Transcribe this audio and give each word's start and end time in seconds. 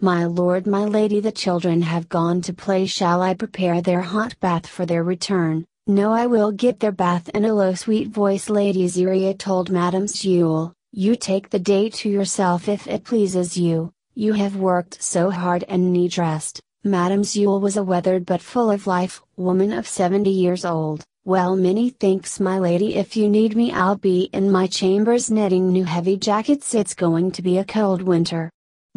My 0.00 0.26
lord, 0.26 0.64
my 0.64 0.84
lady, 0.84 1.18
the 1.18 1.32
children 1.32 1.82
have 1.82 2.08
gone 2.08 2.40
to 2.42 2.52
play. 2.52 2.86
Shall 2.86 3.20
I 3.20 3.34
prepare 3.34 3.82
their 3.82 4.02
hot 4.02 4.38
bath 4.38 4.64
for 4.64 4.86
their 4.86 5.02
return? 5.02 5.64
No, 5.88 6.12
I 6.12 6.26
will 6.26 6.52
get 6.52 6.78
their 6.78 6.92
bath. 6.92 7.28
In 7.30 7.44
a 7.44 7.52
low, 7.52 7.74
sweet 7.74 8.06
voice, 8.06 8.48
Lady 8.48 8.86
Ziria 8.86 9.36
told 9.36 9.70
Madame 9.70 10.06
Sewell, 10.06 10.72
You 10.92 11.16
take 11.16 11.50
the 11.50 11.58
day 11.58 11.90
to 11.90 12.08
yourself 12.08 12.68
if 12.68 12.86
it 12.86 13.02
pleases 13.02 13.56
you. 13.56 13.92
You 14.14 14.34
have 14.34 14.54
worked 14.54 15.02
so 15.02 15.30
hard 15.30 15.64
and 15.68 15.92
need 15.92 16.16
rest. 16.16 16.60
Madame 16.84 17.24
Sewell 17.24 17.58
was 17.58 17.76
a 17.76 17.82
weathered 17.82 18.24
but 18.24 18.40
full 18.40 18.70
of 18.70 18.86
life 18.86 19.20
woman 19.36 19.72
of 19.72 19.88
70 19.88 20.30
years 20.30 20.64
old. 20.64 21.02
Well, 21.24 21.56
many 21.56 21.90
thanks, 21.90 22.38
my 22.38 22.60
lady. 22.60 22.94
If 22.94 23.16
you 23.16 23.28
need 23.28 23.56
me, 23.56 23.72
I'll 23.72 23.96
be 23.96 24.30
in 24.32 24.52
my 24.52 24.68
chambers 24.68 25.28
knitting 25.28 25.72
new 25.72 25.84
heavy 25.84 26.16
jackets. 26.16 26.72
It's 26.72 26.94
going 26.94 27.32
to 27.32 27.42
be 27.42 27.58
a 27.58 27.64
cold 27.64 28.02
winter. 28.02 28.48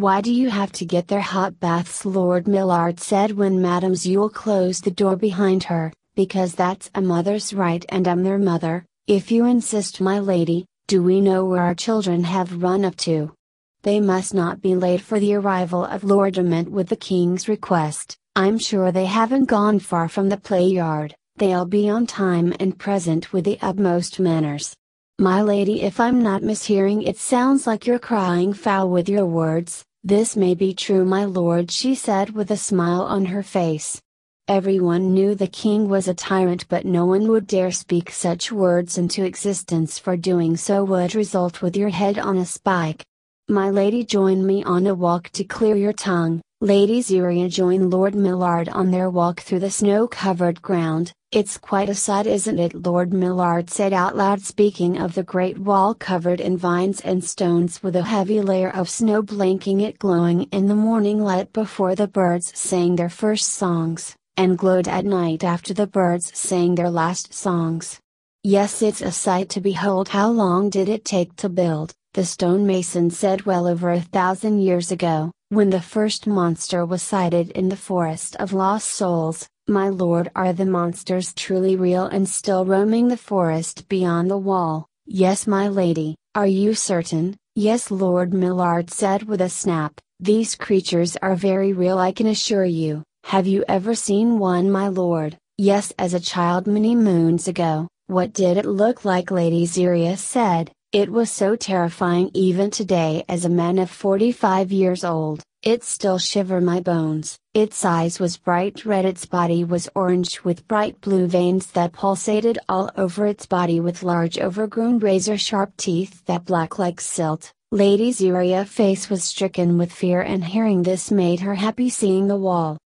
Why 0.01 0.19
do 0.19 0.33
you 0.33 0.49
have 0.49 0.71
to 0.71 0.83
get 0.83 1.07
their 1.07 1.21
hot 1.21 1.59
baths? 1.59 2.05
Lord 2.05 2.47
Millard 2.47 2.99
said 2.99 3.33
when 3.33 3.61
Madame 3.61 3.95
Sewell 3.95 4.31
closed 4.31 4.83
the 4.83 4.89
door 4.89 5.15
behind 5.15 5.65
her, 5.65 5.93
because 6.15 6.55
that's 6.55 6.89
a 6.95 7.01
mother's 7.01 7.53
right 7.53 7.85
and 7.89 8.07
I'm 8.07 8.23
their 8.23 8.39
mother, 8.39 8.83
if 9.05 9.29
you 9.29 9.45
insist, 9.45 10.01
my 10.01 10.17
lady, 10.17 10.65
do 10.87 11.03
we 11.03 11.21
know 11.21 11.45
where 11.45 11.61
our 11.61 11.75
children 11.75 12.23
have 12.23 12.63
run 12.63 12.83
up 12.83 12.95
to? 13.05 13.35
They 13.83 13.99
must 13.99 14.33
not 14.33 14.59
be 14.59 14.73
late 14.73 15.01
for 15.01 15.19
the 15.19 15.35
arrival 15.35 15.85
of 15.85 16.03
Lord 16.03 16.33
Dermot 16.33 16.71
with 16.71 16.89
the 16.89 16.95
King's 16.95 17.47
request, 17.47 18.17
I'm 18.35 18.57
sure 18.57 18.91
they 18.91 19.05
haven't 19.05 19.45
gone 19.45 19.77
far 19.77 20.09
from 20.09 20.29
the 20.29 20.37
play 20.37 20.65
yard, 20.65 21.13
they'll 21.35 21.67
be 21.67 21.91
on 21.91 22.07
time 22.07 22.55
and 22.59 22.79
present 22.79 23.31
with 23.31 23.45
the 23.45 23.59
utmost 23.61 24.19
manners. 24.19 24.75
My 25.19 25.43
lady, 25.43 25.83
if 25.83 25.99
I'm 25.99 26.23
not 26.23 26.41
mishearing, 26.41 27.07
it 27.07 27.17
sounds 27.17 27.67
like 27.67 27.85
you're 27.85 27.99
crying 27.99 28.53
foul 28.53 28.89
with 28.89 29.07
your 29.07 29.27
words. 29.27 29.85
This 30.03 30.35
may 30.35 30.55
be 30.55 30.73
true, 30.73 31.05
my 31.05 31.25
lord, 31.25 31.69
she 31.69 31.93
said 31.93 32.31
with 32.31 32.49
a 32.49 32.57
smile 32.57 33.03
on 33.03 33.25
her 33.25 33.43
face. 33.43 34.01
Everyone 34.47 35.13
knew 35.13 35.35
the 35.35 35.45
king 35.45 35.89
was 35.89 36.07
a 36.07 36.15
tyrant, 36.15 36.67
but 36.69 36.85
no 36.85 37.05
one 37.05 37.27
would 37.27 37.45
dare 37.45 37.69
speak 37.69 38.09
such 38.09 38.51
words 38.51 38.97
into 38.97 39.23
existence, 39.23 39.99
for 39.99 40.17
doing 40.17 40.57
so 40.57 40.83
would 40.83 41.13
result 41.13 41.61
with 41.61 41.77
your 41.77 41.89
head 41.89 42.17
on 42.17 42.37
a 42.37 42.45
spike. 42.47 43.05
My 43.47 43.69
lady 43.69 44.03
join 44.03 44.43
me 44.43 44.63
on 44.63 44.87
a 44.87 44.95
walk 44.95 45.29
to 45.33 45.43
clear 45.43 45.75
your 45.75 45.93
tongue. 45.93 46.41
Lady 46.63 47.01
Ziria 47.01 47.49
joined 47.49 47.89
Lord 47.89 48.13
Millard 48.13 48.69
on 48.69 48.91
their 48.91 49.09
walk 49.09 49.39
through 49.39 49.61
the 49.61 49.71
snow 49.71 50.07
covered 50.07 50.61
ground. 50.61 51.11
It's 51.31 51.57
quite 51.57 51.89
a 51.89 51.95
sight, 51.95 52.27
isn't 52.27 52.59
it? 52.59 52.85
Lord 52.85 53.11
Millard 53.11 53.71
said 53.71 53.93
out 53.93 54.15
loud, 54.15 54.41
speaking 54.41 54.99
of 54.99 55.15
the 55.15 55.23
great 55.23 55.57
wall 55.57 55.95
covered 55.95 56.39
in 56.39 56.57
vines 56.57 57.01
and 57.01 57.23
stones 57.23 57.81
with 57.81 57.95
a 57.95 58.03
heavy 58.03 58.41
layer 58.41 58.69
of 58.69 58.91
snow 58.91 59.23
blanking 59.23 59.81
it, 59.81 59.97
glowing 59.97 60.43
in 60.51 60.67
the 60.67 60.75
morning 60.75 61.23
light 61.23 61.51
before 61.51 61.95
the 61.95 62.07
birds 62.07 62.55
sang 62.55 62.95
their 62.95 63.09
first 63.09 63.47
songs, 63.47 64.15
and 64.37 64.55
glowed 64.55 64.87
at 64.87 65.03
night 65.03 65.43
after 65.43 65.73
the 65.73 65.87
birds 65.87 66.31
sang 66.37 66.75
their 66.75 66.91
last 66.91 67.33
songs. 67.33 67.99
Yes, 68.43 68.83
it's 68.83 69.01
a 69.01 69.11
sight 69.11 69.49
to 69.49 69.61
behold. 69.61 70.09
How 70.09 70.29
long 70.29 70.69
did 70.69 70.89
it 70.89 71.05
take 71.05 71.35
to 71.37 71.49
build? 71.49 71.95
The 72.13 72.23
stonemason 72.23 73.09
said 73.09 73.47
well 73.47 73.65
over 73.65 73.89
a 73.89 73.99
thousand 73.99 74.59
years 74.61 74.91
ago, 74.91 75.31
when 75.51 75.69
the 75.69 75.81
first 75.81 76.27
monster 76.27 76.85
was 76.85 77.03
sighted 77.03 77.49
in 77.51 77.67
the 77.67 77.75
forest 77.75 78.37
of 78.37 78.53
lost 78.53 78.87
souls, 78.87 79.49
my 79.67 79.89
lord 79.89 80.31
are 80.33 80.53
the 80.53 80.65
monsters 80.65 81.33
truly 81.33 81.75
real 81.75 82.05
and 82.05 82.29
still 82.29 82.63
roaming 82.63 83.09
the 83.09 83.17
forest 83.17 83.85
beyond 83.89 84.31
the 84.31 84.37
wall? 84.37 84.87
Yes 85.05 85.45
my 85.45 85.67
lady, 85.67 86.15
are 86.35 86.47
you 86.47 86.73
certain? 86.73 87.35
Yes 87.53 87.91
Lord 87.91 88.33
Millard 88.33 88.89
said 88.89 89.23
with 89.23 89.41
a 89.41 89.49
snap, 89.49 89.99
these 90.21 90.55
creatures 90.55 91.17
are 91.17 91.35
very 91.35 91.73
real 91.73 91.97
I 91.97 92.13
can 92.13 92.27
assure 92.27 92.63
you, 92.63 93.03
have 93.25 93.45
you 93.45 93.65
ever 93.67 93.93
seen 93.93 94.39
one 94.39 94.71
my 94.71 94.87
lord? 94.87 95.37
Yes 95.57 95.91
as 95.99 96.13
a 96.13 96.19
child 96.21 96.65
many 96.65 96.95
moons 96.95 97.49
ago, 97.49 97.89
what 98.07 98.31
did 98.31 98.55
it 98.55 98.65
look 98.65 99.03
like 99.03 99.31
Lady 99.31 99.65
Ziria 99.65 100.17
said, 100.17 100.71
it 100.91 101.09
was 101.09 101.31
so 101.31 101.55
terrifying 101.55 102.29
even 102.33 102.69
today 102.69 103.23
as 103.29 103.45
a 103.45 103.49
man 103.49 103.79
of 103.79 103.89
45 103.89 104.73
years 104.73 105.05
old, 105.05 105.41
it 105.63 105.85
still 105.85 106.17
shiver 106.17 106.59
my 106.59 106.81
bones. 106.81 107.37
Its 107.53 107.85
eyes 107.85 108.19
was 108.19 108.35
bright 108.35 108.83
red, 108.83 109.05
its 109.05 109.25
body 109.25 109.63
was 109.63 109.87
orange 109.95 110.43
with 110.43 110.67
bright 110.67 110.99
blue 110.99 111.27
veins 111.27 111.67
that 111.67 111.93
pulsated 111.93 112.57
all 112.67 112.91
over 112.97 113.25
its 113.25 113.45
body 113.45 113.79
with 113.79 114.03
large 114.03 114.37
overgrown 114.37 114.99
razor 114.99 115.37
sharp 115.37 115.77
teeth 115.77 116.25
that 116.25 116.43
black 116.43 116.77
like 116.77 116.99
silt. 116.99 117.53
Lady 117.71 118.11
Ziria's 118.11 118.69
face 118.69 119.09
was 119.09 119.23
stricken 119.23 119.77
with 119.77 119.93
fear 119.93 120.21
and 120.21 120.43
hearing 120.43 120.83
this 120.83 121.09
made 121.09 121.39
her 121.39 121.55
happy 121.55 121.89
seeing 121.89 122.27
the 122.27 122.35
wall. 122.35 122.77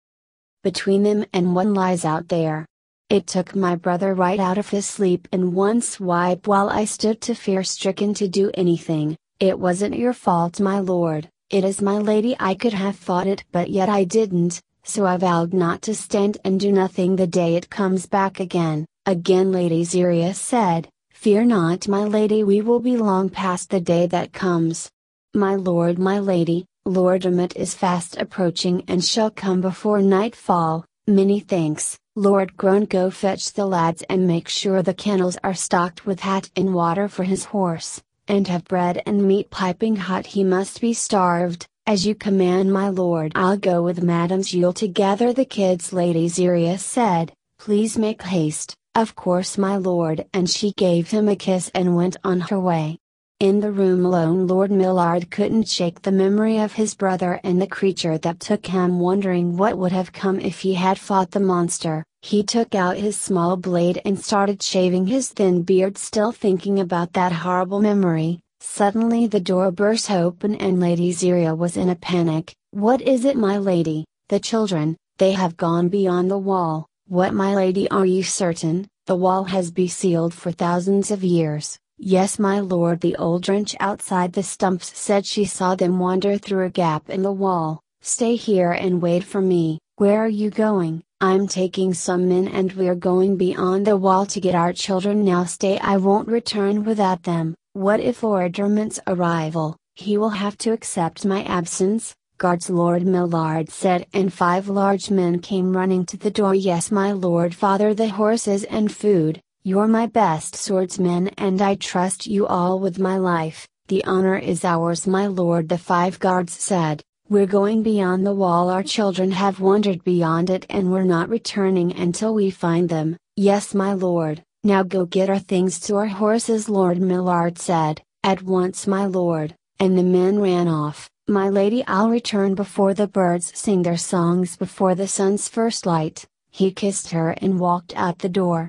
Between 0.64 1.02
them 1.02 1.26
and 1.34 1.56
one 1.56 1.74
lies 1.74 2.06
out 2.06 2.28
there, 2.28 2.68
it 3.10 3.28
took 3.28 3.56
my 3.56 3.76
brother 3.76 4.14
right 4.14 4.40
out 4.40 4.58
of 4.58 4.70
his 4.70 4.86
sleep 4.86 5.28
in 5.32 5.54
one 5.54 5.80
swipe 5.82 6.48
while 6.48 6.70
I 6.70 6.86
stood 6.86 7.22
to 7.22 7.36
fear 7.36 7.64
stricken 7.64 8.14
to 8.16 8.28
do 8.28 8.50
anything. 8.56 9.16
It 9.40 9.60
wasn't 9.60 9.98
your 9.98 10.14
fault, 10.14 10.60
my 10.60 10.80
lord, 10.80 11.30
it 11.52 11.64
is 11.64 11.82
my 11.82 12.00
lady. 12.00 12.36
I 12.40 12.56
could 12.56 12.74
have 12.74 12.96
fought 12.96 13.28
it, 13.28 13.44
but 13.52 13.70
yet 13.70 13.88
I 13.88 14.04
didn't, 14.04 14.60
so 14.84 15.06
I 15.06 15.18
vowed 15.18 15.54
not 15.54 15.84
to 15.84 15.94
stand 15.94 16.40
and 16.44 16.60
do 16.60 16.72
nothing 16.72 17.16
the 17.16 17.28
day 17.28 17.56
it 17.56 17.70
comes 17.70 18.08
back 18.08 18.40
again. 18.40 18.86
Again, 19.06 19.52
Lady 19.52 19.84
Ziria 19.84 20.34
said, 20.34 20.90
Fear 21.12 21.46
not, 21.46 21.88
my 21.88 22.04
lady, 22.04 22.44
we 22.44 22.62
will 22.62 22.80
be 22.80 22.98
long 22.98 23.30
past 23.30 23.70
the 23.70 23.80
day 23.80 24.08
that 24.08 24.34
comes. 24.34 24.90
My 25.36 25.56
lord, 25.56 26.00
my 26.00 26.18
lady, 26.18 26.66
Lord 26.86 27.22
Dermot 27.22 27.56
is 27.56 27.76
fast 27.76 28.18
approaching 28.18 28.84
and 28.88 29.04
shall 29.04 29.30
come 29.30 29.62
before 29.62 30.02
nightfall. 30.02 30.86
Many 31.08 31.40
thanks. 31.40 32.00
Lord 32.18 32.56
Groan 32.56 32.86
go 32.86 33.12
fetch 33.12 33.52
the 33.52 33.66
lads 33.66 34.02
and 34.10 34.26
make 34.26 34.48
sure 34.48 34.82
the 34.82 34.94
kennels 34.94 35.36
are 35.44 35.54
stocked 35.54 36.06
with 36.06 36.22
hat 36.22 36.50
and 36.56 36.74
water 36.74 37.10
for 37.10 37.26
his 37.26 37.44
horse, 37.44 38.02
and 38.26 38.48
have 38.48 38.64
bread 38.64 39.02
and 39.06 39.28
meat 39.28 39.50
piping 39.50 39.98
hot 39.98 40.26
he 40.26 40.42
must 40.42 40.80
be 40.80 40.94
starved, 40.94 41.68
as 41.86 42.08
you 42.08 42.16
command 42.16 42.72
my 42.72 42.88
lord. 42.88 43.34
I'll 43.36 43.58
go 43.58 43.84
with 43.84 44.02
Madame 44.02 44.44
Jules 44.44 44.76
to 44.76 44.88
gather 44.88 45.34
the 45.34 45.44
kids 45.44 45.92
Lady 45.92 46.30
Ziria 46.30 46.80
said, 46.80 47.34
please 47.60 47.98
make 47.98 48.22
haste, 48.22 48.74
of 48.96 49.14
course 49.16 49.58
my 49.58 49.76
lord 49.76 50.26
and 50.34 50.50
she 50.50 50.72
gave 50.72 51.12
him 51.12 51.28
a 51.28 51.36
kiss 51.36 51.70
and 51.76 51.98
went 51.98 52.16
on 52.24 52.40
her 52.40 52.60
way. 52.60 52.98
In 53.42 53.60
the 53.60 53.72
room 53.72 54.06
alone 54.06 54.48
Lord 54.48 54.72
Millard 54.72 55.30
couldn't 55.30 55.68
shake 55.68 56.02
the 56.02 56.12
memory 56.14 56.58
of 56.58 56.72
his 56.72 56.96
brother 56.96 57.42
and 57.44 57.62
the 57.62 57.68
creature 57.68 58.18
that 58.20 58.40
took 58.40 58.66
him 58.66 58.98
wondering 58.98 59.58
what 59.58 59.78
would 59.78 59.92
have 59.92 60.14
come 60.14 60.40
if 60.40 60.62
he 60.62 60.76
had 60.76 60.98
fought 60.98 61.32
the 61.32 61.42
monster. 61.42 62.06
He 62.22 62.44
took 62.44 62.74
out 62.74 62.96
his 62.96 63.20
small 63.20 63.58
blade 63.58 64.02
and 64.06 64.18
started 64.18 64.64
shaving 64.64 65.08
his 65.08 65.28
thin 65.28 65.64
beard 65.64 65.98
still 65.98 66.32
thinking 66.32 66.80
about 66.80 67.12
that 67.12 67.34
horrible 67.34 67.82
memory. 67.82 68.40
Suddenly 68.62 69.28
the 69.28 69.42
door 69.42 69.70
burst 69.70 70.10
open 70.10 70.56
and 70.56 70.80
Lady 70.80 71.12
Ziria 71.12 71.58
was 71.58 71.76
in 71.76 71.90
a 71.90 71.96
panic. 71.96 72.56
What 72.72 73.02
is 73.02 73.26
it 73.26 73.36
my 73.36 73.58
lady? 73.58 74.06
The 74.30 74.40
children, 74.40 74.96
they 75.18 75.34
have 75.34 75.58
gone 75.58 75.90
beyond 75.90 76.32
the 76.32 76.38
wall. 76.38 76.88
What 77.10 77.34
my 77.34 77.54
lady 77.54 77.92
are 77.92 78.06
you 78.06 78.24
certain? 78.24 78.88
The 79.08 79.18
wall 79.18 79.44
has 79.44 79.72
been 79.72 79.90
sealed 79.90 80.34
for 80.34 80.54
thousands 80.54 81.12
of 81.12 81.22
years. 81.22 81.78
Yes, 81.98 82.38
my 82.38 82.60
lord, 82.60 83.00
the 83.00 83.16
old 83.16 83.48
wrench 83.48 83.76
outside 83.80 84.34
the 84.34 84.44
stumps 84.44 84.98
said 84.98 85.26
she 85.26 85.46
saw 85.46 85.76
them 85.76 85.98
wander 85.98 86.38
through 86.38 86.66
a 86.66 86.70
gap 86.70 87.10
in 87.10 87.22
the 87.22 87.32
wall. 87.32 87.80
Stay 88.02 88.36
here 88.36 88.72
and 88.72 89.02
wait 89.02 89.24
for 89.24 89.42
me. 89.42 89.80
Where 89.96 90.20
are 90.20 90.28
you 90.28 90.50
going? 90.50 91.04
I'm 91.22 91.48
taking 91.48 91.94
some 91.94 92.28
men 92.28 92.50
and 92.50 92.74
we're 92.74 92.96
going 92.96 93.38
beyond 93.38 93.88
the 93.88 93.96
wall 93.96 94.26
to 94.26 94.42
get 94.42 94.56
our 94.56 94.74
children. 94.74 95.24
Now 95.24 95.46
stay, 95.46 95.80
I 95.80 95.96
won't 95.96 96.28
return 96.28 96.84
without 96.84 97.24
them. 97.24 97.56
What 97.72 98.02
if 98.02 98.24
Lord 98.24 98.52
Dermot's 98.52 99.00
arrival? 99.08 99.78
He 99.96 100.18
will 100.18 100.30
have 100.30 100.58
to 100.60 100.74
accept 100.74 101.26
my 101.26 101.44
absence. 101.44 102.14
Guards 102.38 102.70
Lord 102.70 103.06
Millard 103.06 103.70
said, 103.70 104.06
and 104.14 104.34
five 104.34 104.68
large 104.68 105.10
men 105.10 105.40
came 105.40 105.76
running 105.76 106.06
to 106.08 106.18
the 106.18 106.30
door. 106.30 106.54
Yes, 106.54 106.92
my 106.92 107.14
lord, 107.14 107.56
father, 107.56 107.94
the 107.94 108.10
horses 108.10 108.66
and 108.66 108.92
food. 108.92 109.42
You're 109.68 109.88
my 109.88 110.06
best 110.06 110.56
swordsman 110.56 111.30
and 111.40 111.60
I 111.60 111.74
trust 111.74 112.28
you 112.28 112.46
all 112.46 112.80
with 112.80 113.00
my 113.00 113.18
life, 113.18 113.68
the 113.88 114.06
honor 114.06 114.38
is 114.38 114.64
ours 114.64 115.08
my 115.08 115.26
lord 115.26 115.70
the 115.70 115.78
five 115.80 116.20
guards 116.20 116.54
said, 116.54 117.02
we're 117.30 117.48
going 117.48 117.82
beyond 117.82 118.28
the 118.28 118.36
wall. 118.36 118.70
Our 118.70 118.84
children 118.84 119.32
have 119.32 119.60
wandered 119.60 120.04
beyond 120.04 120.52
it 120.52 120.68
and 120.70 120.92
we're 120.92 121.12
not 121.16 121.30
returning 121.30 121.96
until 121.96 122.36
we 122.36 122.52
find 122.52 122.90
them, 122.90 123.18
yes 123.36 123.74
my 123.74 123.94
lord, 123.94 124.44
now 124.64 124.84
go 124.84 125.04
get 125.04 125.32
our 125.32 125.40
things 125.40 125.80
to 125.88 125.96
our 125.96 126.14
horses 126.22 126.70
Lord 126.70 127.00
Millard 127.02 127.58
said, 127.58 128.04
at 128.24 128.44
once 128.44 128.86
my 128.86 129.08
lord, 129.08 129.56
and 129.80 129.98
the 129.98 130.04
men 130.04 130.40
ran 130.40 130.68
off, 130.68 131.10
my 131.28 131.50
lady 131.50 131.84
I'll 131.88 132.12
return 132.12 132.54
before 132.54 132.94
the 132.94 133.08
birds 133.08 133.52
sing 133.56 133.82
their 133.82 133.98
songs 133.98 134.58
before 134.58 134.94
the 134.94 135.08
sun's 135.08 135.50
first 135.50 135.88
light, 135.88 136.24
he 136.52 136.72
kissed 136.72 137.10
her 137.10 137.32
and 137.42 137.60
walked 137.60 137.98
out 137.98 138.20
the 138.20 138.30
door. 138.30 138.64